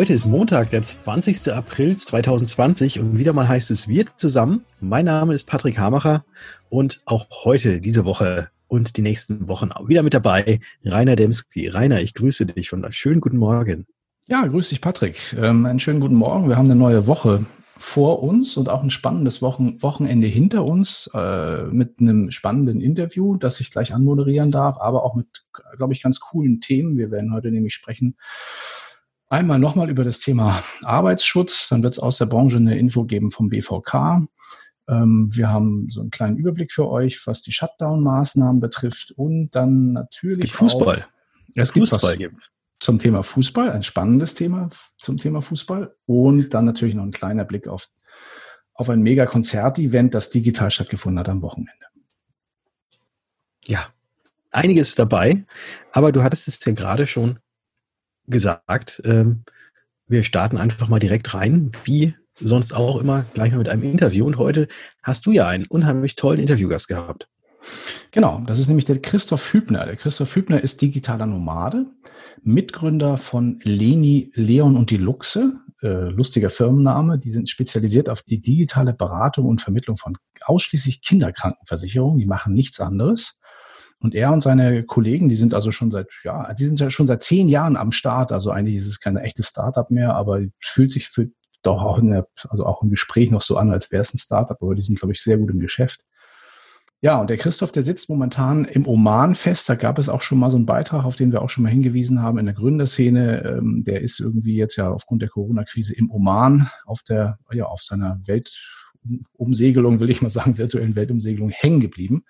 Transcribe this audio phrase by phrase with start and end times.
[0.00, 1.52] Heute ist Montag, der 20.
[1.52, 4.64] April 2020 und wieder mal heißt es Wir zusammen.
[4.80, 6.24] Mein Name ist Patrick Hamacher
[6.70, 11.68] und auch heute, diese Woche und die nächsten Wochen auch wieder mit dabei Rainer Demski.
[11.68, 13.86] Rainer, ich grüße dich und einen schönen guten Morgen.
[14.26, 15.36] Ja, grüß dich, Patrick.
[15.38, 16.48] Ähm, einen schönen guten Morgen.
[16.48, 17.44] Wir haben eine neue Woche
[17.76, 23.36] vor uns und auch ein spannendes Wochen Wochenende hinter uns äh, mit einem spannenden Interview,
[23.36, 25.26] das ich gleich anmoderieren darf, aber auch mit,
[25.76, 26.96] glaube ich, ganz coolen Themen.
[26.96, 28.16] Wir werden heute nämlich sprechen
[29.30, 31.68] einmal nochmal über das Thema Arbeitsschutz.
[31.70, 34.26] Dann wird es aus der Branche eine Info geben vom BVK.
[34.88, 39.92] Ähm, wir haben so einen kleinen Überblick für euch, was die Shutdown-Maßnahmen betrifft und dann
[39.92, 40.98] natürlich es gibt Fußball.
[40.98, 46.50] Auch, es gibt Fußball gibt zum Thema Fußball, ein spannendes Thema zum Thema Fußball und
[46.50, 47.88] dann natürlich noch ein kleiner Blick auf,
[48.74, 51.74] auf ein Mega-Konzert-Event, das digital stattgefunden hat am Wochenende.
[53.64, 53.90] Ja,
[54.50, 55.44] einiges dabei,
[55.92, 57.38] aber du hattest es ja gerade schon
[58.30, 59.44] gesagt, ähm,
[60.06, 64.26] wir starten einfach mal direkt rein, wie sonst auch immer, gleich mal mit einem Interview.
[64.26, 64.68] Und heute
[65.02, 67.28] hast du ja einen unheimlich tollen Interviewgast gehabt.
[68.10, 69.84] Genau, das ist nämlich der Christoph Hübner.
[69.86, 71.86] Der Christoph Hübner ist digitaler Nomade,
[72.42, 77.18] Mitgründer von Leni, Leon und die Luchse, äh, lustiger Firmenname.
[77.18, 82.18] Die sind spezialisiert auf die digitale Beratung und Vermittlung von ausschließlich Kinderkrankenversicherungen.
[82.18, 83.39] Die machen nichts anderes.
[84.00, 87.06] Und er und seine Kollegen, die sind also schon seit, ja, die sind ja schon
[87.06, 88.32] seit zehn Jahren am Start.
[88.32, 91.28] Also eigentlich ist es kein echtes Startup mehr, aber fühlt sich für
[91.62, 94.18] doch auch in der, also auch im Gespräch noch so an, als wäre es ein
[94.18, 96.06] Startup, aber die sind, glaube ich, sehr gut im Geschäft.
[97.02, 99.68] Ja, und der Christoph, der sitzt momentan im Oman fest.
[99.70, 101.70] Da gab es auch schon mal so einen Beitrag, auf den wir auch schon mal
[101.70, 103.42] hingewiesen haben in der Gründerszene.
[103.42, 107.82] Ähm, der ist irgendwie jetzt ja aufgrund der Corona-Krise im Oman auf der, ja, auf
[107.82, 112.24] seiner Weltumsegelung, will ich mal sagen, virtuellen Weltumsegelung hängen geblieben.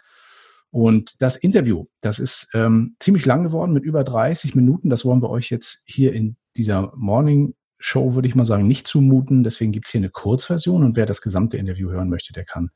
[0.70, 4.88] Und das Interview, das ist ähm, ziemlich lang geworden mit über 30 Minuten.
[4.88, 8.86] Das wollen wir euch jetzt hier in dieser Morning Show, würde ich mal sagen, nicht
[8.86, 9.42] zumuten.
[9.42, 12.70] Deswegen gibt's hier eine Kurzversion und wer das gesamte Interview hören möchte, der kann,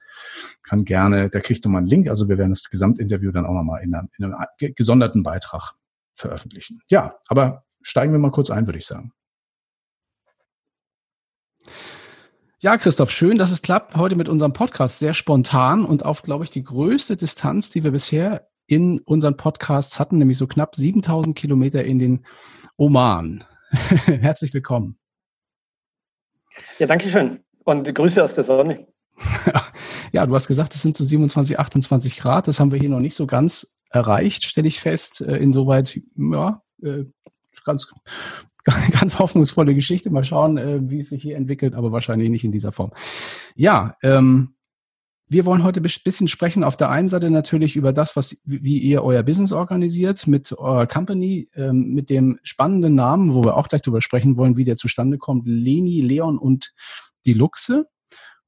[0.62, 2.09] kann gerne, der kriegt nochmal einen Link.
[2.09, 5.72] Also wir werden das Gesamtinterview dann auch nochmal in, einer, in einem gesonderten Beitrag
[6.15, 6.81] veröffentlichen.
[6.88, 9.12] Ja, aber steigen wir mal kurz ein, würde ich sagen.
[12.64, 14.98] Ja, Christoph, schön, dass es klappt heute mit unserem Podcast.
[14.98, 20.00] Sehr spontan und auf, glaube ich, die größte Distanz, die wir bisher in unseren Podcasts
[20.00, 22.24] hatten, nämlich so knapp 7000 Kilometer in den
[22.78, 23.44] Oman.
[23.70, 24.98] Herzlich willkommen.
[26.78, 27.44] Ja, danke schön.
[27.64, 28.86] Und Grüße aus der Sonne.
[30.12, 32.48] ja, du hast gesagt, es sind so 27, 28 Grad.
[32.48, 35.20] Das haben wir hier noch nicht so ganz erreicht, stelle ich fest.
[35.20, 37.04] Äh, insoweit, ja, äh,
[37.66, 37.91] ganz,
[39.00, 40.10] ganz hoffnungsvolle Geschichte.
[40.10, 42.92] Mal schauen, äh, wie es sich hier entwickelt, aber wahrscheinlich nicht in dieser Form.
[43.54, 44.54] Ja, ähm,
[45.26, 46.64] wir wollen heute ein bisschen sprechen.
[46.64, 50.86] Auf der einen Seite natürlich über das, was, wie ihr euer Business organisiert mit eurer
[50.86, 54.76] Company, ähm, mit dem spannenden Namen, wo wir auch gleich drüber sprechen wollen, wie der
[54.76, 55.47] zustande kommt.
[55.47, 56.74] Leni, Leon und
[57.24, 57.86] die Luchse.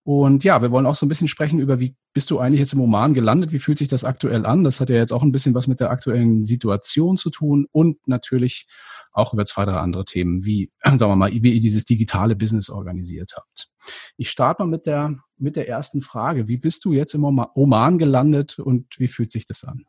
[0.06, 2.72] Und ja, wir wollen auch so ein bisschen sprechen über, wie bist du eigentlich jetzt
[2.72, 3.50] im Oman gelandet?
[3.50, 4.62] Wie fühlt sich das aktuell an?
[4.62, 8.06] Das hat ja jetzt auch ein bisschen was mit der aktuellen Situation zu tun und
[8.06, 8.69] natürlich
[9.11, 12.71] auch über zwei, drei andere Themen, wie, sagen wir mal, wie ihr dieses digitale Business
[12.71, 13.69] organisiert habt.
[14.17, 16.47] Ich starte mal mit der, mit der ersten Frage.
[16.47, 19.87] Wie bist du jetzt im Oman gelandet und wie fühlt sich das an?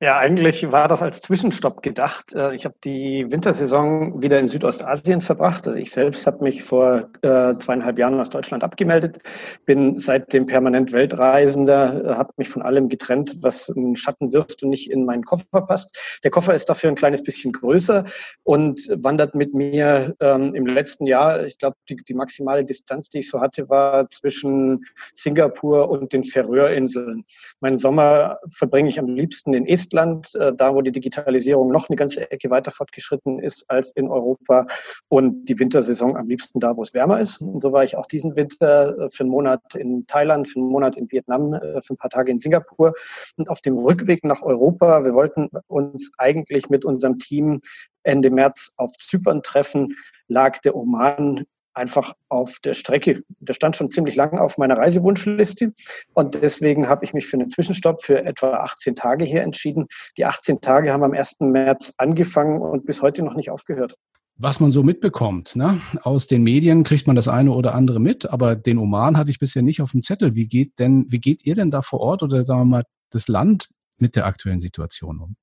[0.00, 2.32] Ja, eigentlich war das als Zwischenstopp gedacht.
[2.32, 5.66] Äh, ich habe die Wintersaison wieder in Südostasien verbracht.
[5.66, 9.18] Also ich selbst habe mich vor äh, zweieinhalb Jahren aus Deutschland abgemeldet,
[9.66, 14.88] bin seitdem permanent Weltreisender, habe mich von allem getrennt, was einen Schatten wirft und nicht
[14.88, 16.20] in meinen Koffer passt.
[16.22, 18.04] Der Koffer ist dafür ein kleines bisschen größer
[18.44, 23.18] und wandert mit mir ähm, im letzten Jahr, ich glaube, die, die maximale Distanz, die
[23.18, 24.84] ich so hatte, war zwischen
[25.16, 27.24] Singapur und den Färöerinseln.
[27.58, 31.88] Meinen Sommer verbringe ich am liebsten in Estland Estland, äh, da wo die Digitalisierung noch
[31.88, 34.66] eine ganze Ecke weiter fortgeschritten ist als in Europa
[35.08, 37.40] und die Wintersaison am liebsten da, wo es wärmer ist.
[37.40, 40.68] Und so war ich auch diesen Winter äh, für einen Monat in Thailand, für einen
[40.68, 42.92] Monat in Vietnam, äh, für ein paar Tage in Singapur.
[43.36, 47.60] Und auf dem Rückweg nach Europa, wir wollten uns eigentlich mit unserem Team
[48.02, 49.94] Ende März auf Zypern treffen,
[50.28, 51.44] lag der Oman
[51.78, 53.22] einfach auf der Strecke.
[53.40, 55.72] Der stand schon ziemlich lange auf meiner Reisewunschliste
[56.12, 59.86] und deswegen habe ich mich für einen Zwischenstopp für etwa 18 Tage hier entschieden.
[60.18, 61.36] Die 18 Tage haben am 1.
[61.40, 63.94] März angefangen und bis heute noch nicht aufgehört.
[64.40, 65.80] Was man so mitbekommt, ne?
[66.02, 69.40] aus den Medien kriegt man das eine oder andere mit, aber den Oman hatte ich
[69.40, 70.36] bisher nicht auf dem Zettel.
[70.36, 73.26] Wie geht denn, wie geht ihr denn da vor Ort oder sagen wir mal das
[73.26, 75.36] Land mit der aktuellen Situation um?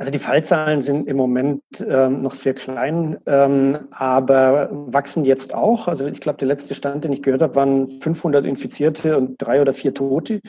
[0.00, 5.88] Also die Fallzahlen sind im Moment ähm, noch sehr klein, ähm, aber wachsen jetzt auch.
[5.88, 9.60] Also ich glaube, der letzte Stand, den ich gehört habe, waren 500 Infizierte und drei
[9.60, 10.40] oder vier Tote.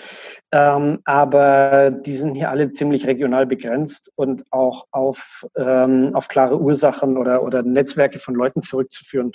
[0.52, 6.62] Ähm, aber die sind hier alle ziemlich regional begrenzt und auch auf, ähm, auf klare
[6.62, 9.32] Ursachen oder, oder Netzwerke von Leuten zurückzuführen.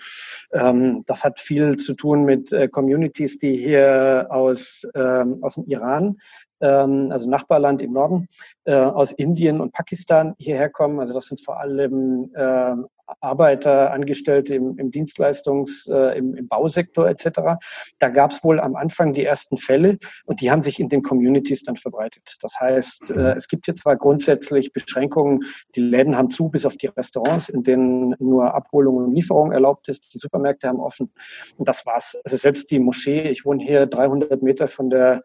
[0.52, 5.64] Ähm, das hat viel zu tun mit äh, Communities, die hier aus, ähm, aus dem
[5.64, 6.18] Iran
[6.60, 8.28] also Nachbarland im Norden,
[8.64, 11.00] äh, aus Indien und Pakistan hierher kommen.
[11.00, 12.74] Also das sind vor allem äh,
[13.20, 17.58] Arbeiter, Angestellte im, im Dienstleistungs-, äh, im, im, Bausektor etc.
[17.98, 21.02] Da gab es wohl am Anfang die ersten Fälle und die haben sich in den
[21.02, 22.36] Communities dann verbreitet.
[22.40, 26.76] Das heißt, äh, es gibt hier zwar grundsätzlich Beschränkungen, die Läden haben zu, bis auf
[26.76, 30.14] die Restaurants, in denen nur Abholung und Lieferung erlaubt ist.
[30.14, 31.12] Die Supermärkte haben offen
[31.56, 32.16] und das war's.
[32.24, 35.22] Also selbst die Moschee, ich wohne hier 300 Meter von der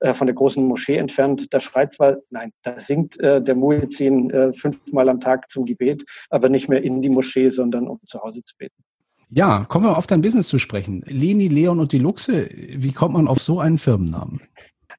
[0.00, 4.30] äh, von der großen Moschee entfernt, da schreit zwar, nein, da singt äh, der Muezzin
[4.30, 8.00] äh, fünfmal am Tag zum Gebet, aber nicht mehr in die Moschee Moschee, sondern um
[8.06, 8.82] zu Hause zu beten.
[9.28, 11.02] Ja, kommen wir auf dein Business zu sprechen.
[11.06, 14.42] Leni, Leon und die Luxe, wie kommt man auf so einen Firmennamen?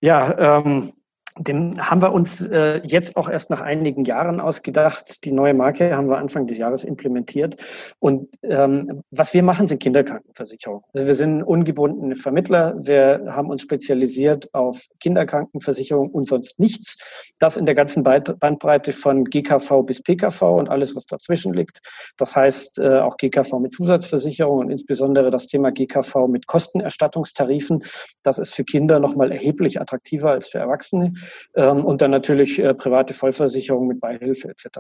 [0.02, 0.94] Ja, ähm,
[1.38, 5.26] den haben wir uns äh, jetzt auch erst nach einigen Jahren ausgedacht.
[5.26, 7.58] Die neue Marke haben wir Anfang des Jahres implementiert.
[8.00, 10.84] Und ähm, was wir machen, sind Kinderkrankenversicherung.
[10.94, 12.76] Also wir sind ungebundene Vermittler.
[12.78, 17.34] Wir haben uns spezialisiert auf Kinderkrankenversicherung und sonst nichts.
[17.40, 21.80] Das in der ganzen Bandbreite von GKV bis PKV und alles, was dazwischen liegt.
[22.18, 27.84] Das heißt äh, auch GKV mit Zusatzversicherung und insbesondere das Thema GKV mit Kostenerstattungstarifen.
[28.22, 31.14] Das ist für Kinder nochmal erheblich attraktiver als für Erwachsene
[31.56, 34.80] ähm, und dann natürlich äh, private Vollversicherung mit Beihilfe etc.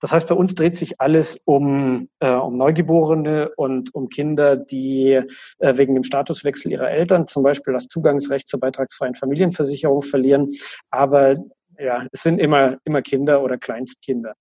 [0.00, 5.20] Das heißt, bei uns dreht sich alles um, äh, um Neugeborene und um Kinder, die
[5.58, 10.52] äh, wegen dem Statuswechsel ihrer Eltern zum Beispiel das Zugangsrecht zur beitragsfreien Familienversicherung verlieren.
[10.90, 11.36] Aber
[11.78, 14.34] ja, es sind immer, immer Kinder oder Kleinstkinder.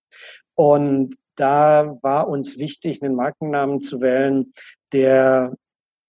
[0.56, 4.54] Und da war uns wichtig, einen Markennamen zu wählen,
[4.92, 5.54] der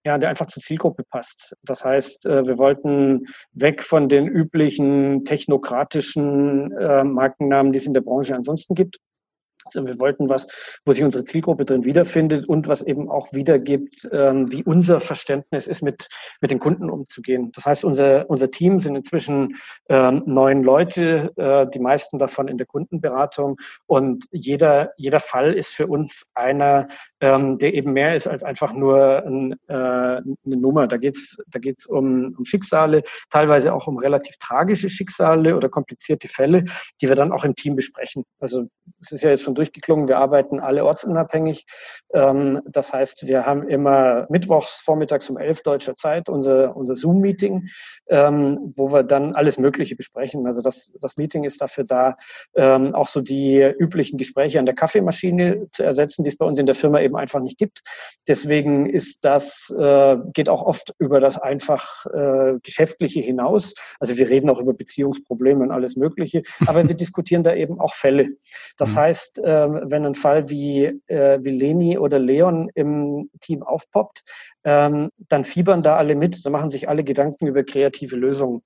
[0.05, 1.57] ja, der einfach zur Zielgruppe passt.
[1.63, 7.95] Das heißt, äh, wir wollten weg von den üblichen technokratischen äh, Markennamen, die es in
[7.95, 8.99] der Branche ansonsten gibt,
[9.75, 10.47] wir wollten was,
[10.85, 15.67] wo sich unsere Zielgruppe drin wiederfindet und was eben auch wiedergibt, ähm, wie unser Verständnis
[15.67, 16.09] ist, mit,
[16.41, 17.53] mit den Kunden umzugehen.
[17.55, 19.57] Das heißt, unser, unser Team sind inzwischen
[19.89, 23.57] ähm, neun Leute, äh, die meisten davon in der Kundenberatung.
[23.87, 26.89] Und jeder, jeder Fall ist für uns einer,
[27.21, 30.87] ähm, der eben mehr ist als einfach nur ein, äh, eine Nummer.
[30.87, 36.29] Da geht's da geht's um, um Schicksale, teilweise auch um relativ tragische Schicksale oder komplizierte
[36.29, 36.65] Fälle,
[37.01, 38.25] die wir dann auch im Team besprechen.
[38.41, 38.69] Also
[39.01, 40.09] es ist ja jetzt schon durchgeklungen.
[40.09, 41.67] Wir arbeiten alle ortsunabhängig.
[42.15, 47.69] Ähm, das heißt, wir haben immer mittwochs vormittags um elf deutscher Zeit unser, unser Zoom-Meeting,
[48.09, 50.47] ähm, wo wir dann alles Mögliche besprechen.
[50.47, 52.17] Also das, das Meeting ist dafür da,
[52.55, 56.59] ähm, auch so die üblichen Gespräche an der Kaffeemaschine zu ersetzen, die es bei uns
[56.59, 57.83] in der Firma eben einfach nicht gibt.
[58.27, 63.75] Deswegen ist das, äh, geht auch oft über das einfach äh, Geschäftliche hinaus.
[63.99, 67.95] Also wir reden auch über Beziehungsprobleme und alles Mögliche, aber wir diskutieren da eben auch
[67.95, 68.29] Fälle.
[68.77, 68.97] Das mhm.
[68.97, 74.23] heißt, wenn ein Fall wie, äh, wie Leni oder Leon im Team aufpoppt,
[74.65, 78.63] ähm, dann fiebern da alle mit, dann machen sich alle Gedanken über kreative Lösungen.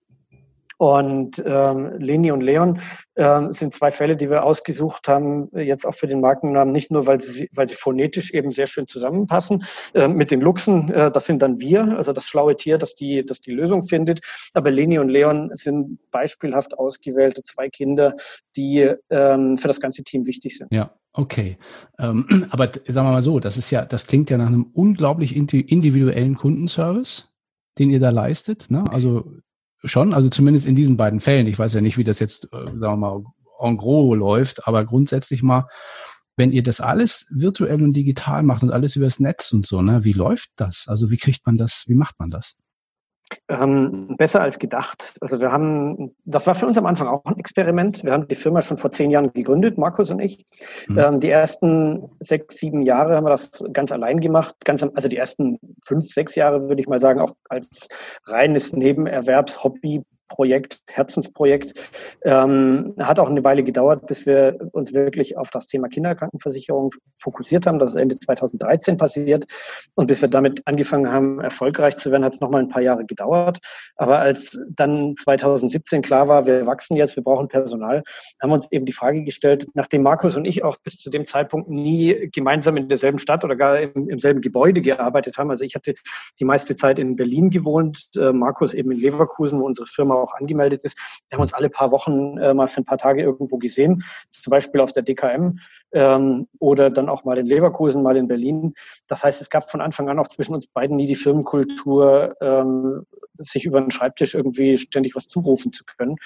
[0.83, 2.81] Und ähm, Leni und Leon
[3.15, 7.07] ähm, sind zwei Fälle, die wir ausgesucht haben, jetzt auch für den Markennamen, nicht nur,
[7.07, 9.65] weil sie, weil sie phonetisch eben sehr schön zusammenpassen.
[9.95, 13.25] Äh, mit den Luchsen, äh, das sind dann wir, also das schlaue Tier, das die,
[13.25, 14.23] das die Lösung findet.
[14.55, 18.17] Aber Leni und Leon sind beispielhaft ausgewählte zwei Kinder,
[18.57, 20.73] die ähm, für das ganze Team wichtig sind.
[20.73, 21.59] Ja, okay.
[22.01, 25.37] Ähm, aber sagen wir mal so, das ist ja, das klingt ja nach einem unglaublich
[25.37, 27.29] individuellen Kundenservice
[27.79, 28.71] den ihr da leistet.
[28.71, 28.85] Ne?
[28.91, 29.25] Also
[29.85, 31.47] Schon, also zumindest in diesen beiden Fällen.
[31.47, 33.25] Ich weiß ja nicht, wie das jetzt, äh, sagen wir mal,
[33.61, 35.69] en gros läuft, aber grundsätzlich mal,
[36.37, 40.05] wenn ihr das alles virtuell und digital macht und alles übers Netz und so, ne,
[40.05, 40.87] wie läuft das?
[40.89, 42.57] Also wie kriegt man das, wie macht man das?
[43.49, 45.15] Ähm, besser als gedacht.
[45.21, 48.05] Also wir haben, das war für uns am Anfang auch ein Experiment.
[48.05, 50.45] Wir haben die Firma schon vor zehn Jahren gegründet, Markus und ich.
[50.89, 50.99] Mhm.
[50.99, 54.57] Ähm, die ersten sechs, sieben Jahre haben wir das ganz allein gemacht.
[54.65, 57.89] Ganz, also die ersten fünf, sechs Jahre würde ich mal sagen, auch als
[58.27, 61.75] reines Nebenerwerbshobby Projekt, Herzensprojekt.
[62.25, 67.67] Ähm, hat auch eine Weile gedauert, bis wir uns wirklich auf das Thema Kinderkrankenversicherung fokussiert
[67.67, 67.79] haben.
[67.79, 69.45] Das ist Ende 2013 passiert.
[69.95, 73.05] Und bis wir damit angefangen haben, erfolgreich zu werden, hat es nochmal ein paar Jahre
[73.05, 73.59] gedauert.
[73.97, 78.03] Aber als dann 2017 klar war, wir wachsen jetzt, wir brauchen Personal,
[78.41, 81.27] haben wir uns eben die Frage gestellt, nachdem Markus und ich auch bis zu dem
[81.27, 85.51] Zeitpunkt nie gemeinsam in derselben Stadt oder gar im, im selben Gebäude gearbeitet haben.
[85.51, 85.95] Also ich hatte
[86.41, 90.35] die meiste Zeit in Berlin gewohnt, äh, Markus eben in Leverkusen, wo unsere Firma auch
[90.35, 90.97] angemeldet ist.
[91.29, 94.51] Wir haben uns alle paar Wochen äh, mal für ein paar Tage irgendwo gesehen, zum
[94.51, 95.59] Beispiel auf der DKM
[95.93, 98.75] ähm, oder dann auch mal in Leverkusen, mal in Berlin.
[99.07, 103.07] Das heißt, es gab von Anfang an auch zwischen uns beiden nie die Firmenkultur, ähm,
[103.39, 106.17] sich über den Schreibtisch irgendwie ständig was zurufen zu können.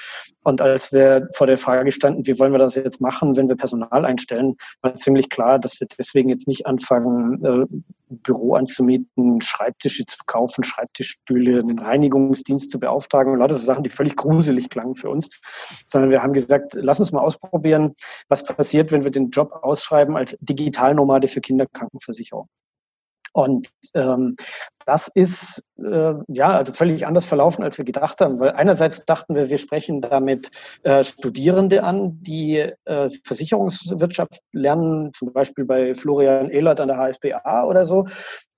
[0.42, 3.56] Und als wir vor der Frage standen, wie wollen wir das jetzt machen, wenn wir
[3.56, 7.76] Personal einstellen, war ziemlich klar, dass wir deswegen jetzt nicht anfangen, äh,
[8.08, 14.16] Büro anzumieten, Schreibtische zu kaufen, Schreibtischstühle, einen Reinigungsdienst zu beauftragen und lauter so die völlig
[14.16, 15.40] gruselig klangen für uns,
[15.86, 17.94] sondern wir haben gesagt, lass uns mal ausprobieren,
[18.28, 22.48] was passiert, wenn wir den Job ausschreiben als Digitalnomade für Kinderkrankenversicherung.
[23.32, 24.36] Und ähm,
[24.86, 28.38] das ist äh, ja also völlig anders verlaufen, als wir gedacht haben.
[28.38, 30.48] Weil einerseits dachten wir, wir sprechen damit
[30.84, 37.64] äh, Studierende an, die äh, Versicherungswirtschaft lernen, zum Beispiel bei Florian Ehlert an der HSBA
[37.64, 38.06] oder so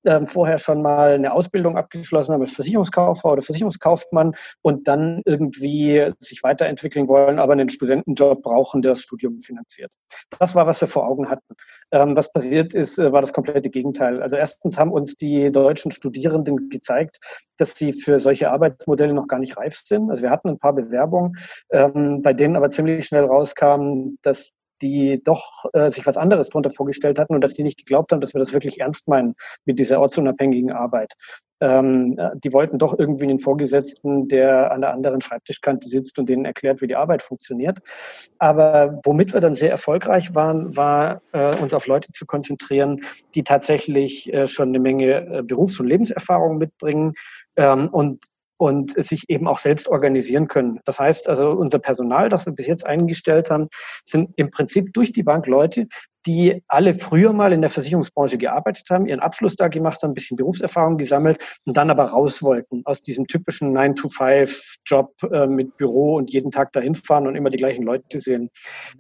[0.04, 6.12] ähm, vorher schon mal eine Ausbildung abgeschlossen haben als Versicherungskauffrau oder Versicherungskaufmann und dann irgendwie
[6.20, 9.92] sich weiterentwickeln wollen, aber einen Studentenjob brauchen, der das Studium finanziert.
[10.38, 11.54] Das war, was wir vor Augen hatten.
[11.90, 14.22] Ähm, was passiert ist, äh, war das komplette Gegenteil.
[14.22, 17.18] Also erstens haben uns die deutschen Studierenden gezeigt,
[17.56, 20.10] dass sie für solche Arbeitsmodelle noch gar nicht reif sind.
[20.10, 21.36] Also wir hatten ein paar Bewerbungen,
[21.70, 26.70] ähm, bei denen aber ziemlich schnell rauskam, dass die doch äh, sich was anderes darunter
[26.70, 29.34] vorgestellt hatten und dass die nicht geglaubt haben, dass wir das wirklich ernst meinen
[29.64, 31.14] mit dieser ortsunabhängigen Arbeit.
[31.60, 36.28] Ähm, äh, die wollten doch irgendwie einen Vorgesetzten, der an der anderen Schreibtischkante sitzt und
[36.28, 37.78] denen erklärt, wie die Arbeit funktioniert.
[38.38, 43.02] Aber womit wir dann sehr erfolgreich waren, war äh, uns auf Leute zu konzentrieren,
[43.34, 47.14] die tatsächlich äh, schon eine Menge äh, Berufs- und Lebenserfahrung mitbringen
[47.56, 48.20] ähm, und
[48.60, 50.80] und sich eben auch selbst organisieren können.
[50.84, 53.68] Das heißt also, unser Personal, das wir bis jetzt eingestellt haben,
[54.04, 55.86] sind im Prinzip durch die Bank Leute,
[56.28, 60.14] die alle früher mal in der Versicherungsbranche gearbeitet haben, ihren Abschluss da gemacht haben, ein
[60.14, 66.16] bisschen Berufserfahrung gesammelt und dann aber raus wollten aus diesem typischen 9-to-5-Job äh, mit Büro
[66.16, 68.50] und jeden Tag dahin fahren und immer die gleichen Leute sehen.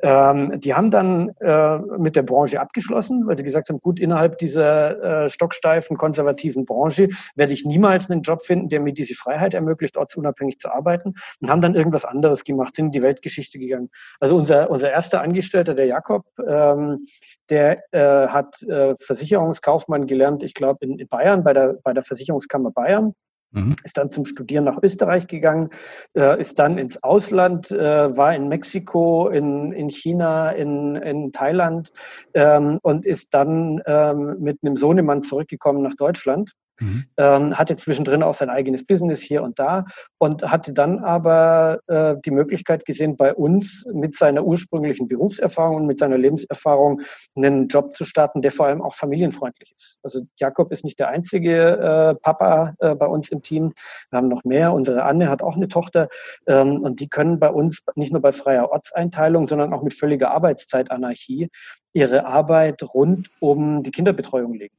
[0.02, 4.38] Ähm, die haben dann äh, mit der Branche abgeschlossen, weil sie gesagt haben, gut, innerhalb
[4.38, 9.52] dieser äh, stocksteifen, konservativen Branche werde ich niemals einen Job finden, der mir diese Freiheit
[9.52, 13.90] ermöglicht, ortsunabhängig zu arbeiten und haben dann irgendwas anderes gemacht, sind in die Weltgeschichte gegangen.
[14.18, 17.04] Also unser, unser erster Angestellter, der Jakob, ähm,
[17.50, 22.02] der äh, hat äh, Versicherungskaufmann gelernt, ich glaube, in, in, Bayern, bei der, bei der
[22.02, 23.14] Versicherungskammer Bayern.
[23.50, 23.76] Mhm.
[23.82, 25.70] Ist dann zum Studieren nach Österreich gegangen,
[26.14, 31.90] äh, ist dann ins Ausland, äh, war in Mexiko, in, in China, in, in Thailand
[32.34, 37.04] ähm, und ist dann ähm, mit einem Sohnemann zurückgekommen nach Deutschland Mhm.
[37.16, 39.84] Ähm, hatte zwischendrin auch sein eigenes Business hier und da
[40.18, 45.86] und hatte dann aber äh, die Möglichkeit gesehen, bei uns mit seiner ursprünglichen Berufserfahrung und
[45.86, 47.00] mit seiner Lebenserfahrung
[47.34, 49.98] einen Job zu starten, der vor allem auch familienfreundlich ist.
[50.02, 53.72] Also Jakob ist nicht der einzige äh, Papa äh, bei uns im Team.
[54.10, 54.72] Wir haben noch mehr.
[54.72, 56.08] Unsere Anne hat auch eine Tochter
[56.46, 60.30] ähm, und die können bei uns nicht nur bei freier Ortseinteilung, sondern auch mit völliger
[60.30, 61.48] Arbeitszeitanarchie
[61.92, 64.74] ihre Arbeit rund um die Kinderbetreuung legen.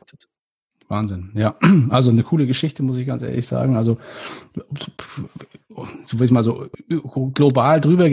[0.89, 1.55] Wahnsinn, ja.
[1.89, 3.77] Also eine coole Geschichte, muss ich ganz ehrlich sagen.
[3.77, 3.97] Also,
[6.03, 6.67] so will ich mal so
[7.33, 8.09] global drüber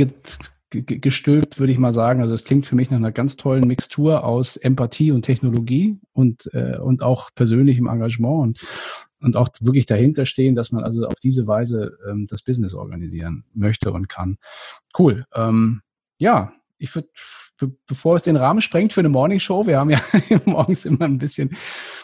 [0.70, 2.20] gestülpt, würde ich mal sagen.
[2.20, 6.50] Also es klingt für mich nach einer ganz tollen Mixtur aus Empathie und Technologie und,
[6.52, 8.60] äh, und auch persönlichem Engagement und,
[9.20, 13.44] und auch wirklich dahinter stehen, dass man also auf diese Weise ähm, das Business organisieren
[13.54, 14.36] möchte und kann.
[14.98, 15.24] Cool.
[15.34, 15.80] Ähm,
[16.18, 17.08] ja, ich würde
[17.86, 20.00] bevor es den Rahmen sprengt für eine Morningshow, wir haben ja
[20.44, 21.56] morgens immer ein bisschen,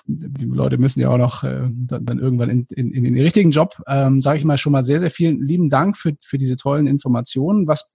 [0.06, 3.50] die Leute müssen ja auch noch äh, dann, dann, irgendwann in, in, in, den richtigen
[3.50, 6.56] Job, ähm, sage ich mal schon mal sehr, sehr vielen lieben Dank für, für diese
[6.56, 7.66] tollen Informationen.
[7.66, 7.90] Was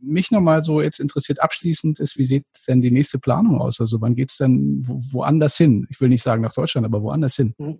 [0.00, 3.80] mich nochmal so jetzt interessiert abschließend ist, wie sieht denn die nächste Planung aus?
[3.80, 5.86] Also wann geht's denn wo, woanders hin?
[5.90, 7.54] Ich will nicht sagen nach Deutschland, aber woanders hin?
[7.58, 7.78] Mhm.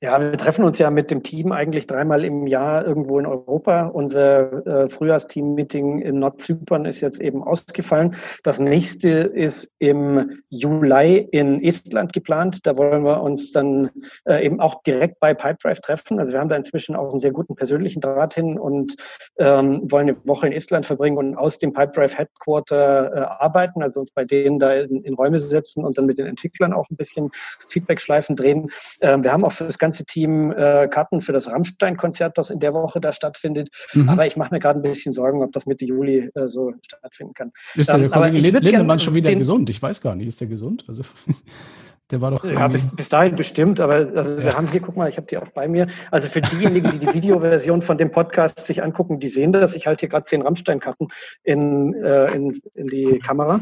[0.00, 3.86] Ja, wir treffen uns ja mit dem Team eigentlich dreimal im Jahr irgendwo in Europa.
[3.86, 8.16] Unser äh, Frühjahrsteam-Meeting in Nordzypern ist jetzt eben ausgefallen.
[8.42, 12.66] Das nächste ist im Juli in Estland geplant.
[12.66, 13.90] Da wollen wir uns dann
[14.24, 16.18] äh, eben auch direkt bei Pipedrive treffen.
[16.18, 18.96] Also wir haben da inzwischen auch einen sehr guten persönlichen Draht hin und
[19.38, 24.00] ähm, wollen eine Woche in Estland verbringen und aus dem Pipedrive Headquarter äh, arbeiten, also
[24.00, 26.96] uns bei denen da in, in, Räume setzen und dann mit den Entwicklern auch ein
[26.96, 27.30] bisschen
[27.68, 28.70] Feedback-Schleifen drehen.
[29.00, 32.72] Ähm, wir haben auch das ganze Team äh, Karten für das Rammstein-Konzert, das in der
[32.74, 33.68] Woche da stattfindet.
[33.94, 34.08] Mhm.
[34.08, 37.34] Aber ich mache mir gerade ein bisschen Sorgen, ob das Mitte Juli äh, so stattfinden
[37.34, 37.52] kann.
[37.74, 39.70] Ist der ähm, Kollege Lindemann schon wieder gesund?
[39.70, 40.84] Ich weiß gar nicht, ist der gesund?
[40.88, 41.02] Also
[42.12, 42.44] Der war doch.
[42.44, 44.44] Ja, bis, bis dahin bestimmt, aber also ja.
[44.44, 45.88] wir haben hier, guck mal, ich habe die auch bei mir.
[46.12, 49.74] Also für diejenigen, die die Videoversion von dem Podcast sich angucken, die sehen das.
[49.74, 51.08] Ich halte hier gerade zehn Rammstein-Karten
[51.42, 53.60] in, äh, in, in die Kamera.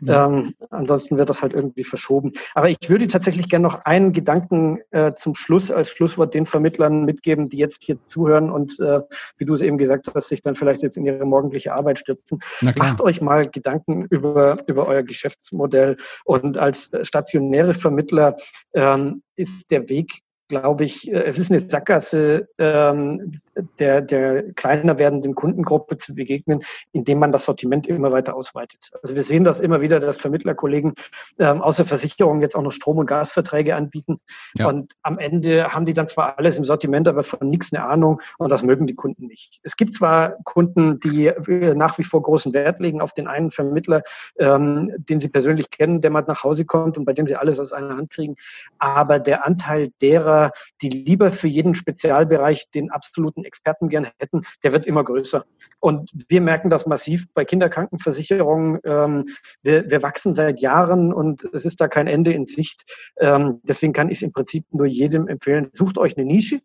[0.00, 0.26] Ja.
[0.26, 2.32] Ähm, ansonsten wird das halt irgendwie verschoben.
[2.54, 7.04] Aber ich würde tatsächlich gerne noch einen Gedanken äh, zum Schluss als Schlusswort den Vermittlern
[7.04, 9.00] mitgeben, die jetzt hier zuhören und äh,
[9.36, 12.38] wie du es eben gesagt hast, sich dann vielleicht jetzt in ihre morgendliche Arbeit stürzen.
[12.78, 18.36] Macht euch mal Gedanken über, über euer Geschäftsmodell und als stationäre Vermittler
[18.74, 23.40] ähm, ist der Weg glaube ich, äh, es ist eine Sackgasse, ähm,
[23.78, 28.90] der, der kleiner werdenden Kundengruppe zu begegnen, indem man das Sortiment immer weiter ausweitet.
[29.02, 30.92] Also wir sehen das immer wieder, dass Vermittlerkollegen
[31.38, 34.20] ähm, außer Versicherung jetzt auch noch Strom- und Gasverträge anbieten.
[34.58, 34.68] Ja.
[34.68, 38.20] Und am Ende haben die dann zwar alles im Sortiment, aber von nichts eine Ahnung
[38.36, 39.58] und das mögen die Kunden nicht.
[39.62, 43.50] Es gibt zwar Kunden, die äh, nach wie vor großen Wert legen auf den einen
[43.50, 44.02] Vermittler,
[44.38, 47.58] ähm, den sie persönlich kennen, der mal nach Hause kommt und bei dem sie alles
[47.58, 48.36] aus einer Hand kriegen,
[48.78, 50.41] aber der Anteil derer,
[50.80, 55.44] die lieber für jeden Spezialbereich den absoluten Experten gern hätten, der wird immer größer.
[55.80, 58.80] Und wir merken das massiv bei Kinderkrankenversicherungen.
[58.84, 59.24] Ähm,
[59.62, 62.82] wir, wir wachsen seit Jahren und es ist da kein Ende in Sicht.
[63.18, 66.60] Ähm, deswegen kann ich es im Prinzip nur jedem empfehlen, sucht euch eine Nische,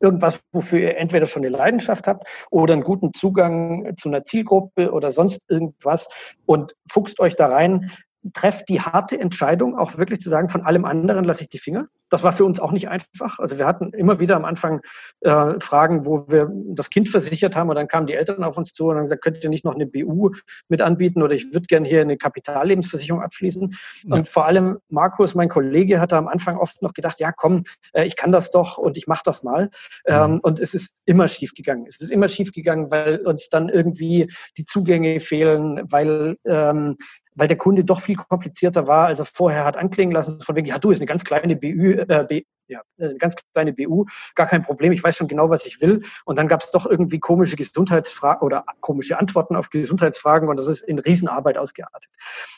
[0.00, 4.92] irgendwas, wofür ihr entweder schon eine Leidenschaft habt oder einen guten Zugang zu einer Zielgruppe
[4.92, 6.08] oder sonst irgendwas
[6.46, 7.90] und fuchst euch da rein
[8.32, 11.88] trefft die harte Entscheidung, auch wirklich zu sagen, von allem anderen lasse ich die Finger.
[12.10, 13.38] Das war für uns auch nicht einfach.
[13.38, 14.80] Also wir hatten immer wieder am Anfang
[15.20, 18.72] äh, Fragen, wo wir das Kind versichert haben und dann kamen die Eltern auf uns
[18.72, 20.30] zu und haben gesagt, könnt ihr nicht noch eine BU
[20.68, 23.74] mit anbieten oder ich würde gerne hier eine Kapitallebensversicherung abschließen.
[24.04, 24.14] Ja.
[24.14, 28.04] Und vor allem Markus, mein Kollege, hatte am Anfang oft noch gedacht, ja komm, äh,
[28.04, 29.70] ich kann das doch und ich mache das mal.
[30.06, 31.86] Ähm, und es ist immer schief gegangen.
[31.88, 36.96] Es ist immer schief gegangen, weil uns dann irgendwie die Zugänge fehlen, weil ähm,
[37.34, 40.40] weil der Kunde doch viel komplizierter war, als er vorher hat anklingen lassen.
[40.40, 43.72] Von wegen, ja, du ist eine ganz kleine BU, äh, B, ja, eine ganz kleine
[43.72, 46.02] BU, gar kein Problem, ich weiß schon genau, was ich will.
[46.24, 50.66] Und dann gab es doch irgendwie komische Gesundheitsfragen oder komische Antworten auf Gesundheitsfragen und das
[50.66, 52.10] ist in Riesenarbeit ausgeartet.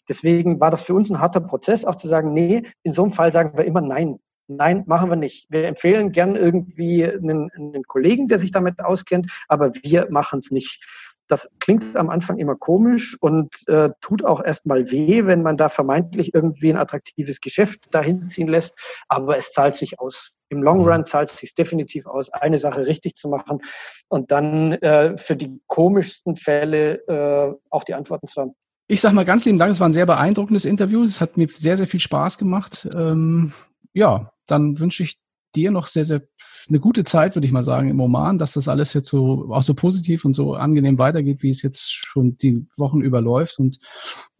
[0.08, 3.12] Deswegen war das für uns ein harter Prozess, auch zu sagen, nee, in so einem
[3.12, 4.18] Fall sagen wir immer nein.
[4.48, 5.46] Nein, machen wir nicht.
[5.50, 10.52] Wir empfehlen gern irgendwie einen, einen Kollegen, der sich damit auskennt, aber wir machen es
[10.52, 10.86] nicht.
[11.28, 15.68] Das klingt am Anfang immer komisch und äh, tut auch erstmal weh, wenn man da
[15.68, 18.74] vermeintlich irgendwie ein attraktives Geschäft dahin ziehen lässt.
[19.08, 20.32] Aber es zahlt sich aus.
[20.48, 20.88] Im Long mhm.
[20.88, 23.60] Run zahlt es sich definitiv aus, eine Sache richtig zu machen
[24.08, 28.52] und dann äh, für die komischsten Fälle äh, auch die Antworten zu haben.
[28.88, 31.02] Ich sage mal ganz lieben Dank, es war ein sehr beeindruckendes Interview.
[31.02, 32.88] Es hat mir sehr, sehr viel Spaß gemacht.
[32.94, 33.52] Ähm,
[33.92, 35.18] ja, dann wünsche ich
[35.56, 36.22] dir noch sehr, sehr
[36.68, 39.62] eine gute Zeit, würde ich mal sagen, im Oman, dass das alles jetzt so auch
[39.62, 43.78] so positiv und so angenehm weitergeht, wie es jetzt schon die Wochen überläuft und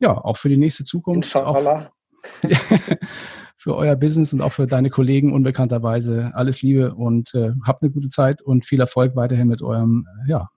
[0.01, 1.35] ja, auch für die nächste Zukunft.
[1.37, 1.89] Auch,
[3.57, 7.91] für euer Business und auch für deine Kollegen unbekannterweise alles Liebe und äh, habt eine
[7.91, 10.49] gute Zeit und viel Erfolg weiterhin mit eurem, äh, ja,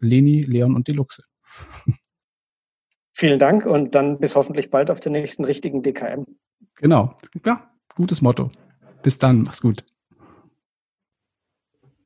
[0.00, 1.22] Leni, Leon und Deluxe.
[3.12, 6.24] Vielen Dank und dann bis hoffentlich bald auf den nächsten richtigen DKM.
[6.76, 8.50] Genau, ja, gutes Motto.
[9.02, 9.84] Bis dann, mach's gut.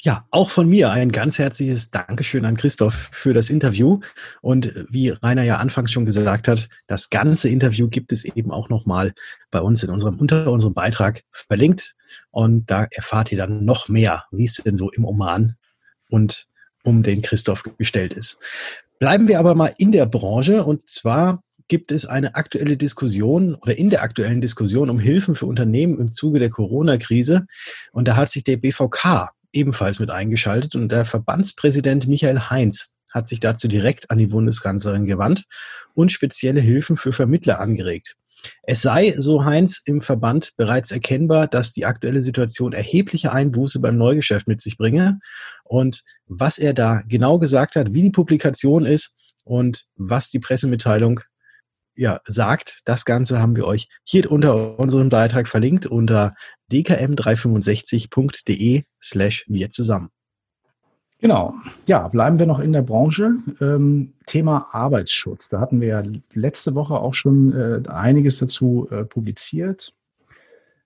[0.04, 4.00] Ja, auch von mir ein ganz herzliches Dankeschön an Christoph für das Interview.
[4.40, 8.68] Und wie Rainer ja anfangs schon gesagt hat, das ganze Interview gibt es eben auch
[8.68, 9.14] nochmal
[9.52, 11.94] bei uns in unserem, unter unserem Beitrag verlinkt.
[12.32, 15.54] Und da erfahrt ihr dann noch mehr, wie es denn so im Oman
[16.08, 16.48] und
[16.82, 18.40] um den Christoph gestellt ist.
[18.98, 23.78] Bleiben wir aber mal in der Branche und zwar gibt es eine aktuelle Diskussion oder
[23.78, 27.46] in der aktuellen Diskussion um Hilfen für Unternehmen im Zuge der Corona-Krise.
[27.92, 33.28] Und da hat sich der BVK ebenfalls mit eingeschaltet und der Verbandspräsident Michael Heinz hat
[33.28, 35.44] sich dazu direkt an die Bundeskanzlerin gewandt
[35.94, 38.16] und spezielle Hilfen für Vermittler angeregt.
[38.62, 43.96] Es sei, so Heinz, im Verband bereits erkennbar, dass die aktuelle Situation erhebliche Einbuße beim
[43.96, 45.20] Neugeschäft mit sich bringe.
[45.64, 51.20] Und was er da genau gesagt hat, wie die Publikation ist und was die Pressemitteilung
[51.94, 56.34] ja, sagt, das Ganze haben wir euch hier unter unserem Beitrag verlinkt unter
[56.72, 60.10] dkm365.de slash wir zusammen.
[61.22, 61.54] Genau.
[61.86, 63.36] Ja, bleiben wir noch in der Branche.
[63.60, 65.48] Ähm, Thema Arbeitsschutz.
[65.48, 66.02] Da hatten wir ja
[66.34, 69.94] letzte Woche auch schon äh, einiges dazu äh, publiziert.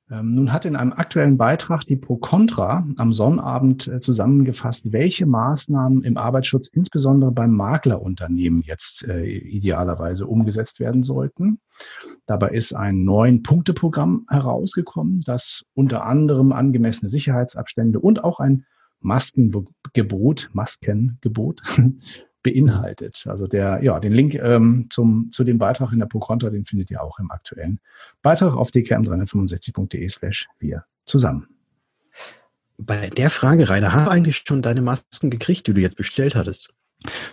[0.09, 5.27] Ähm, nun hat in einem aktuellen Beitrag die Pro Contra am Sonnabend äh, zusammengefasst, welche
[5.27, 11.59] Maßnahmen im Arbeitsschutz insbesondere beim Maklerunternehmen jetzt äh, idealerweise umgesetzt werden sollten.
[12.27, 18.65] Dabei ist ein neun Punkte-Programm herausgekommen, das unter anderem angemessene Sicherheitsabstände und auch ein
[19.01, 21.63] Maskengebot, Maskengebot
[22.47, 23.27] beinhaltet.
[23.29, 26.91] Also der, ja, den Link ähm, zum, zu dem Beitrag in der ProContra, den findet
[26.93, 27.81] ihr auch im aktuellen
[28.23, 31.49] Beitrag auf dkm365.de slash wir zusammen.
[32.79, 36.37] Bei der Frage, Rainer, hast du eigentlich schon deine Masken gekriegt, die du jetzt bestellt
[36.37, 36.73] hattest?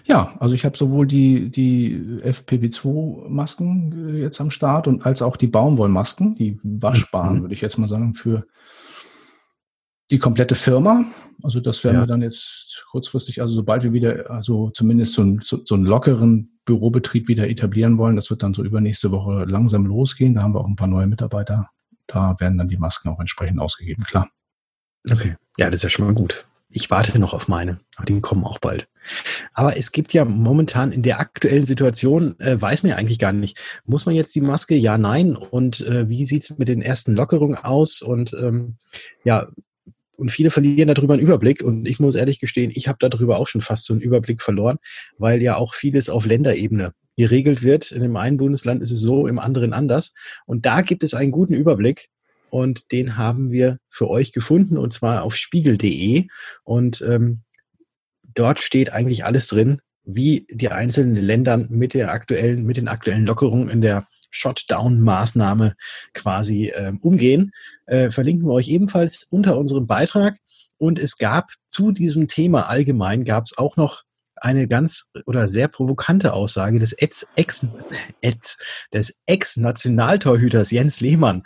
[0.03, 5.37] Ja, also ich habe sowohl die, die FPP2-Masken äh, jetzt am Start und als auch
[5.37, 7.41] die Baumwollmasken, die waschbaren, mhm.
[7.43, 8.45] würde ich jetzt mal sagen, für
[10.11, 11.05] die komplette Firma.
[11.41, 12.03] Also das werden ja.
[12.03, 15.85] wir dann jetzt kurzfristig, also sobald wir wieder, also zumindest so, ein, so, so einen
[15.85, 20.33] lockeren Bürobetrieb wieder etablieren wollen, das wird dann so übernächste Woche langsam losgehen.
[20.33, 21.69] Da haben wir auch ein paar neue Mitarbeiter.
[22.07, 24.29] Da werden dann die Masken auch entsprechend ausgegeben, klar.
[25.09, 26.45] Okay, ja, das ist ja schon mal gut.
[26.75, 28.87] Ich warte noch auf meine, aber die kommen auch bald.
[29.53, 33.31] Aber es gibt ja momentan in der aktuellen Situation, äh, weiß man ja eigentlich gar
[33.31, 34.75] nicht, muss man jetzt die Maske?
[34.75, 35.35] Ja, nein.
[35.35, 38.01] Und äh, wie sieht's mit den ersten Lockerungen aus?
[38.01, 38.77] Und ähm,
[39.23, 39.49] ja,
[40.23, 41.61] und viele verlieren darüber einen Überblick.
[41.61, 44.77] Und ich muss ehrlich gestehen, ich habe darüber auch schon fast so einen Überblick verloren,
[45.17, 47.91] weil ja auch vieles auf Länderebene geregelt wird.
[47.91, 50.13] In dem einen Bundesland ist es so, im anderen anders.
[50.45, 52.07] Und da gibt es einen guten Überblick
[52.49, 56.27] und den haben wir für euch gefunden und zwar auf spiegel.de
[56.63, 57.41] und ähm,
[58.33, 63.25] dort steht eigentlich alles drin, wie die einzelnen Länder mit der aktuellen, mit den aktuellen
[63.25, 65.75] Lockerungen in der Shutdown-Maßnahme
[66.13, 67.51] quasi ähm, umgehen.
[67.85, 70.37] Äh, verlinken wir euch ebenfalls unter unserem Beitrag.
[70.77, 74.03] Und es gab zu diesem Thema allgemein gab es auch noch
[74.43, 77.65] eine ganz oder sehr provokante Aussage des Ex, Ex,
[78.21, 78.57] Ex,
[78.93, 81.43] des Ex-Nationaltorhüters Jens Lehmann.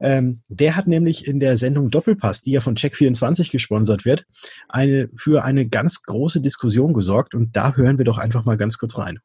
[0.00, 4.24] Ähm, der hat nämlich in der Sendung Doppelpass, die ja von Check24 gesponsert wird,
[4.68, 7.34] eine, für eine ganz große Diskussion gesorgt.
[7.34, 9.18] Und da hören wir doch einfach mal ganz kurz rein.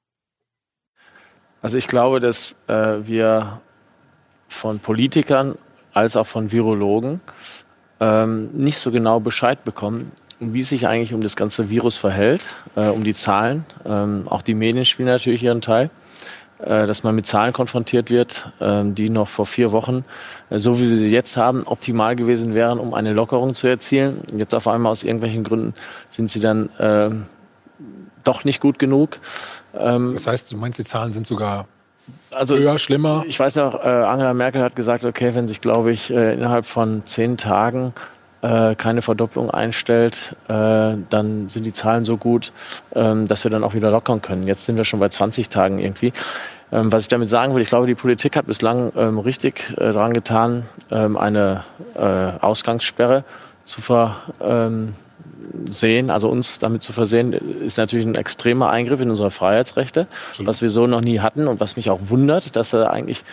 [1.64, 3.62] Also ich glaube, dass äh, wir
[4.50, 5.56] von Politikern
[5.94, 7.22] als auch von Virologen
[8.02, 12.44] ähm, nicht so genau Bescheid bekommen, wie sich eigentlich um das ganze Virus verhält,
[12.76, 13.66] äh, um die Zahlen.
[13.86, 15.90] Ähm, auch die Medien spielen natürlich ihren Teil,
[16.60, 20.04] äh, dass man mit Zahlen konfrontiert wird, äh, die noch vor vier Wochen,
[20.50, 24.22] äh, so wie wir sie jetzt haben, optimal gewesen wären, um eine Lockerung zu erzielen.
[24.36, 25.76] Jetzt auf einmal aus irgendwelchen Gründen
[26.10, 27.28] sind sie dann ähm,
[28.26, 29.20] doch nicht gut genug.
[29.78, 31.68] Ähm, das heißt, du meinst, die Zahlen sind sogar
[32.32, 33.24] also, höher, schlimmer?
[33.28, 36.66] Ich weiß auch, äh, Angela Merkel hat gesagt, okay, wenn sich, glaube ich, äh, innerhalb
[36.66, 37.94] von zehn Tagen
[38.42, 42.52] äh, keine Verdopplung einstellt, dann sind die Zahlen so gut,
[42.94, 44.46] ähm, dass wir dann auch wieder lockern können.
[44.48, 46.12] Jetzt sind wir schon bei 20 Tagen irgendwie.
[46.72, 49.94] Ähm, was ich damit sagen will, ich glaube, die Politik hat bislang ähm, richtig äh,
[49.94, 51.64] daran getan, eine
[52.42, 53.24] Ausgangssperre
[53.64, 54.96] zu versehen,
[55.82, 60.48] ähm, also uns damit zu versehen, ist natürlich ein extremer Eingriff in unsere Freiheitsrechte, Absolut.
[60.48, 63.24] was wir so noch nie hatten und was mich auch wundert, dass er eigentlich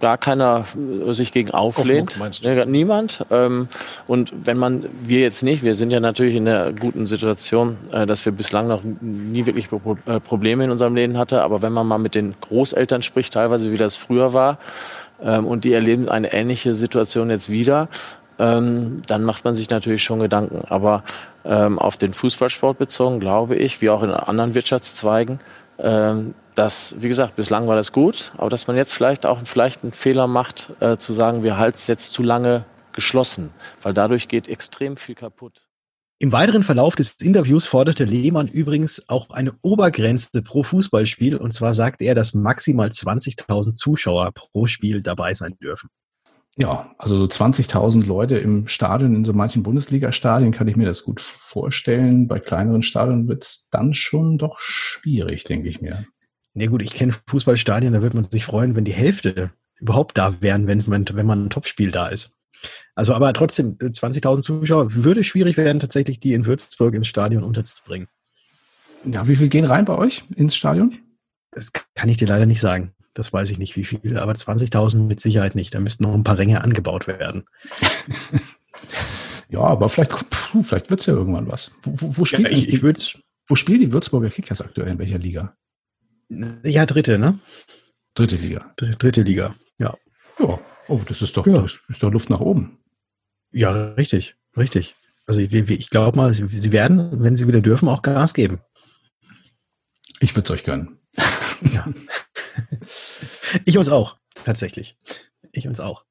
[0.00, 0.64] gar keiner
[1.10, 2.12] sich gegen auflehnt.
[2.20, 3.24] Aufmuck, Niemand.
[3.30, 3.68] Ähm,
[4.06, 8.06] und wenn man, wir jetzt nicht, wir sind ja natürlich in der guten Situation, äh,
[8.06, 9.68] dass wir bislang noch nie wirklich
[10.06, 11.36] äh, Probleme in unserem Leben hatten.
[11.36, 14.58] Aber wenn man mal mit den Großeltern spricht, teilweise wie das früher war,
[15.22, 17.88] ähm, und die erleben eine ähnliche Situation jetzt wieder,
[18.38, 20.62] ähm, dann macht man sich natürlich schon Gedanken.
[20.68, 21.04] Aber
[21.44, 25.38] auf den Fußballsport bezogen, glaube ich, wie auch in anderen Wirtschaftszweigen,
[26.54, 29.92] dass, wie gesagt, bislang war das gut, aber dass man jetzt vielleicht auch vielleicht einen
[29.92, 33.50] Fehler macht, äh, zu sagen, wir halten es jetzt zu lange geschlossen,
[33.82, 35.66] weil dadurch geht extrem viel kaputt.
[36.18, 41.38] Im weiteren Verlauf des Interviews forderte Lehmann übrigens auch eine Obergrenze pro Fußballspiel.
[41.38, 45.88] Und zwar sagte er, dass maximal 20.000 Zuschauer pro Spiel dabei sein dürfen.
[46.60, 51.04] Ja, also so 20.000 Leute im Stadion, in so manchen Bundesliga-Stadien kann ich mir das
[51.04, 52.28] gut vorstellen.
[52.28, 56.04] Bei kleineren Stadien wird es dann schon doch schwierig, denke ich mir.
[56.52, 60.42] Ja gut, ich kenne Fußballstadien, da wird man sich freuen, wenn die Hälfte überhaupt da
[60.42, 62.36] wären, wenn man, wenn man ein Topspiel da ist.
[62.94, 68.08] Also aber trotzdem, 20.000 Zuschauer würde schwierig werden, tatsächlich die in Würzburg ins Stadion unterzubringen.
[69.06, 70.98] Ja, wie viel gehen rein bei euch ins Stadion?
[71.52, 72.92] Das kann ich dir leider nicht sagen.
[73.14, 75.74] Das weiß ich nicht, wie viel, aber 20.000 mit Sicherheit nicht.
[75.74, 77.44] Da müssten noch ein paar Ränge angebaut werden.
[79.48, 80.12] ja, aber vielleicht,
[80.62, 81.72] vielleicht wird es ja irgendwann was.
[81.82, 82.82] Wo, wo, spielt ja, ich, ich
[83.48, 84.92] wo spielen die Würzburger Kickers aktuell?
[84.92, 85.56] In welcher Liga?
[86.64, 87.40] Ja, dritte, ne?
[88.14, 88.72] Dritte Liga.
[88.76, 89.96] Dritte Liga, ja.
[90.38, 91.62] Ja, oh, das ist doch, ja.
[91.62, 92.78] das ist doch Luft nach oben.
[93.52, 94.94] Ja, richtig, richtig.
[95.26, 98.60] Also ich, ich glaube mal, sie, sie, werden, wenn sie wieder dürfen, auch Gas geben.
[100.20, 100.98] Ich würde es euch gönnen.
[101.72, 101.88] Ja.
[103.64, 104.96] ich uns auch, tatsächlich.
[105.52, 106.04] Ich uns auch.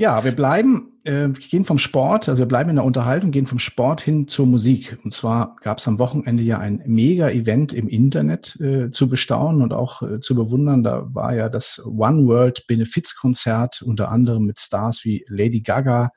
[0.00, 3.58] Ja, wir bleiben, äh, gehen vom Sport, also wir bleiben in der Unterhaltung, gehen vom
[3.58, 4.98] Sport hin zur Musik.
[5.04, 9.74] Und zwar gab es am Wochenende ja ein Mega-Event im Internet äh, zu bestaunen und
[9.74, 10.82] auch äh, zu bewundern.
[10.82, 16.12] Da war ja das One World Benefizkonzert, unter anderem mit Stars wie Lady Gaga,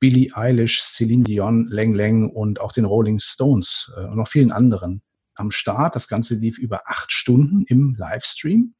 [0.00, 4.50] Billie Eilish, Celine Dion, Leng Leng und auch den Rolling Stones äh, und noch vielen
[4.50, 5.02] anderen
[5.34, 5.94] am Start.
[5.94, 8.72] Das Ganze lief über acht Stunden im Livestream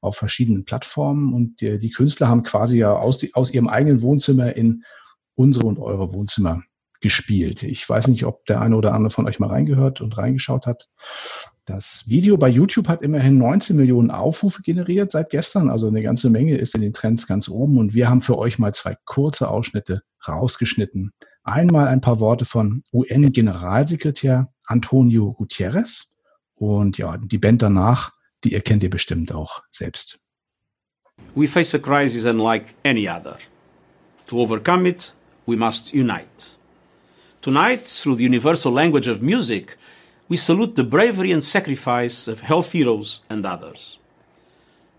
[0.00, 4.02] auf verschiedenen Plattformen und die, die Künstler haben quasi ja aus, die, aus ihrem eigenen
[4.02, 4.84] Wohnzimmer in
[5.34, 6.62] unsere und eure Wohnzimmer
[7.00, 7.62] gespielt.
[7.62, 10.88] Ich weiß nicht, ob der eine oder andere von euch mal reingehört und reingeschaut hat.
[11.64, 16.28] Das Video bei YouTube hat immerhin 19 Millionen Aufrufe generiert seit gestern, also eine ganze
[16.28, 19.48] Menge ist in den Trends ganz oben und wir haben für euch mal zwei kurze
[19.48, 21.12] Ausschnitte rausgeschnitten.
[21.42, 26.14] Einmal ein paar Worte von UN-Generalsekretär Antonio Gutierrez
[26.54, 28.12] und ja, die Band danach,
[28.44, 30.18] die ihr kennt ihr bestimmt auch selbst.
[31.34, 33.38] We face a crisis unlike any other.
[34.28, 35.12] To overcome it,
[35.46, 36.56] we must unite.
[37.42, 39.76] Tonight, through the universal language of music,
[40.28, 43.98] we salute the bravery and sacrifice of health heroes and others.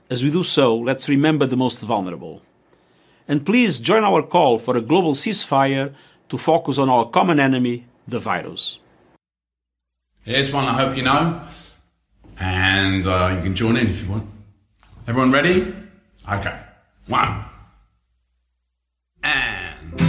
[0.09, 2.41] As we do so, let's remember the most vulnerable.
[3.27, 5.93] And please join our call for a global ceasefire
[6.27, 8.79] to focus on our common enemy, the virus.
[10.23, 11.41] Here's one I hope you know,
[12.41, 14.27] and uh, you can join in if you want.
[15.07, 15.73] Everyone ready?
[16.27, 16.59] Okay.
[17.07, 17.45] One.
[19.23, 19.99] And.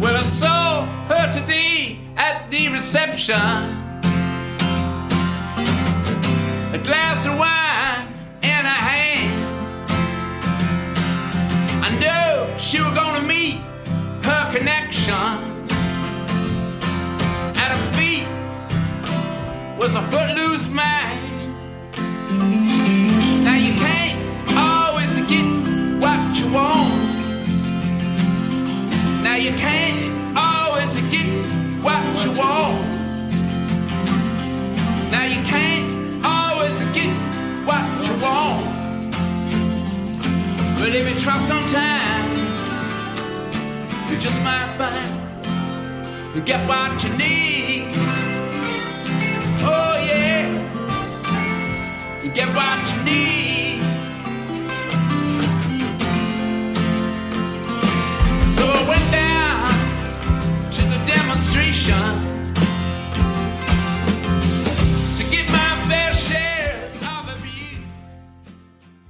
[0.00, 3.83] Well, I saw her today at the reception.
[15.04, 15.14] Connection.
[17.56, 18.26] At her feet
[19.78, 21.12] was a footloose man.
[23.44, 24.18] Now you can't
[24.56, 25.46] always get
[26.02, 26.94] what you want.
[29.22, 31.28] Now you can't always get
[31.82, 32.84] what you want.
[35.10, 37.14] Now you can't always get
[37.68, 38.64] what you want.
[40.78, 41.93] But if you try sometime, you
[44.24, 47.94] just might find you get what you need.
[49.60, 50.48] Oh yeah,
[52.22, 53.82] you get what you need.
[58.56, 62.23] So I went down to the demonstration.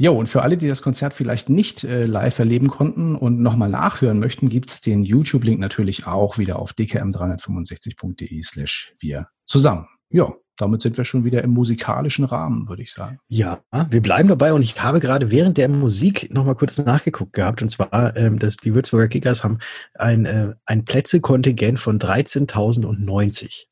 [0.05, 3.71] Jo, und für alle, die das Konzert vielleicht nicht äh, live erleben konnten und nochmal
[3.71, 9.87] nachhören möchten, gibt's den YouTube-Link natürlich auch wieder auf dkm365.de slash wir zusammen.
[10.11, 13.19] Ja, damit sind wir schon wieder im musikalischen Rahmen, würde ich sagen.
[13.29, 17.63] Ja, wir bleiben dabei und ich habe gerade während der Musik nochmal kurz nachgeguckt gehabt
[17.63, 19.57] und zwar, ähm, dass die Würzburger Kickers haben
[19.95, 23.69] ein, äh, ein Plätzekontingent von 13.090.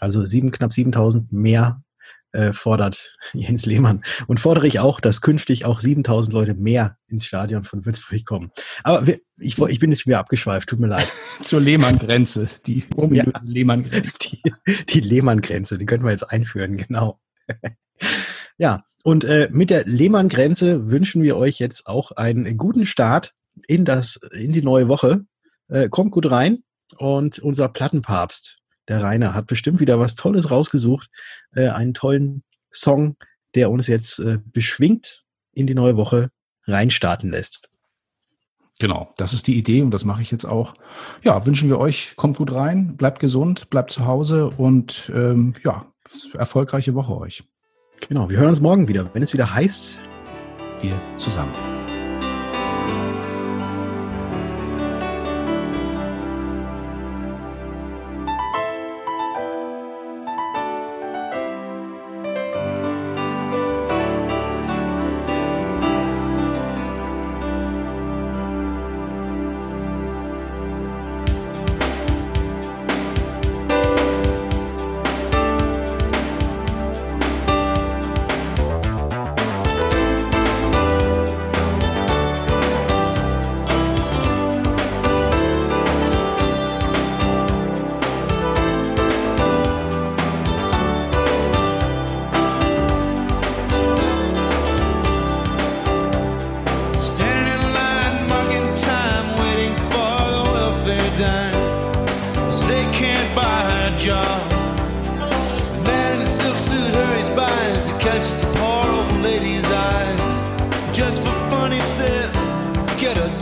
[0.00, 1.80] Also sieben, knapp 7.000 mehr
[2.32, 4.02] äh, fordert Jens Lehmann.
[4.26, 8.50] Und fordere ich auch, dass künftig auch 7000 Leute mehr ins Stadion von Würzburg kommen.
[8.82, 11.08] Aber wir, ich, ich bin jetzt schon wieder abgeschweift, tut mir leid.
[11.42, 14.12] Zur Lehmann-Grenze, die ja, Lehmann-Grenze.
[14.22, 14.42] Die,
[14.88, 17.20] die Lehmann-Grenze, die können wir jetzt einführen, genau.
[18.58, 23.32] ja, und äh, mit der Lehmann-Grenze wünschen wir euch jetzt auch einen guten Start
[23.66, 25.24] in, das, in die neue Woche.
[25.68, 26.62] Äh, kommt gut rein
[26.98, 28.59] und unser Plattenpapst,
[28.90, 31.08] der Rainer hat bestimmt wieder was Tolles rausgesucht.
[31.54, 33.16] Äh, einen tollen Song,
[33.54, 36.30] der uns jetzt äh, beschwingt in die neue Woche
[36.66, 37.70] reinstarten lässt.
[38.78, 40.74] Genau, das ist die Idee und das mache ich jetzt auch.
[41.22, 45.86] Ja, wünschen wir euch, kommt gut rein, bleibt gesund, bleibt zu Hause und ähm, ja,
[46.32, 47.44] erfolgreiche Woche euch.
[48.08, 50.00] Genau, wir hören uns morgen wieder, wenn es wieder heißt,
[50.80, 51.79] wir zusammen.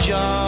[0.09, 0.48] job.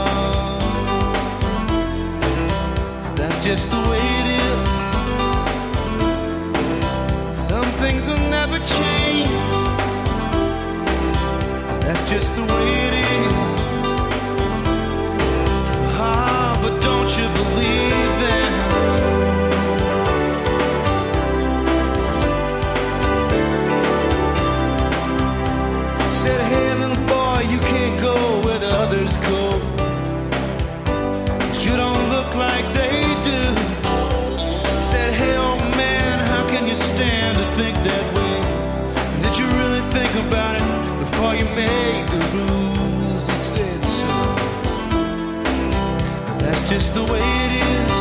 [46.61, 47.93] It's just the way it is.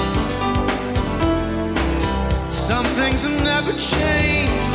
[2.53, 4.73] Some things have never changed.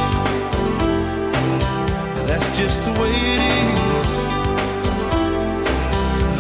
[2.27, 4.09] That's just the way it is.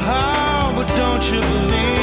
[0.06, 1.93] Oh, but don't you believe?